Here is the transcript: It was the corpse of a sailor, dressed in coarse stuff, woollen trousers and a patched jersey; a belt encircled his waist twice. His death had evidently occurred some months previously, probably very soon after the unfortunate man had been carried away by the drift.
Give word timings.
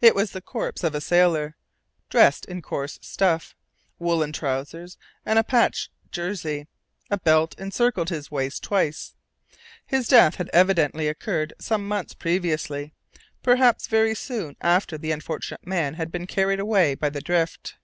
It 0.00 0.14
was 0.14 0.30
the 0.30 0.40
corpse 0.40 0.84
of 0.84 0.94
a 0.94 1.00
sailor, 1.00 1.56
dressed 2.08 2.44
in 2.46 2.62
coarse 2.62 3.00
stuff, 3.02 3.56
woollen 3.98 4.32
trousers 4.32 4.96
and 5.26 5.40
a 5.40 5.42
patched 5.42 5.90
jersey; 6.12 6.68
a 7.10 7.18
belt 7.18 7.56
encircled 7.58 8.10
his 8.10 8.30
waist 8.30 8.62
twice. 8.62 9.16
His 9.84 10.06
death 10.06 10.36
had 10.36 10.50
evidently 10.52 11.08
occurred 11.08 11.54
some 11.58 11.88
months 11.88 12.14
previously, 12.14 12.94
probably 13.42 13.74
very 13.88 14.14
soon 14.14 14.54
after 14.60 14.96
the 14.96 15.10
unfortunate 15.10 15.66
man 15.66 15.94
had 15.94 16.12
been 16.12 16.28
carried 16.28 16.60
away 16.60 16.94
by 16.94 17.10
the 17.10 17.20
drift. 17.20 17.74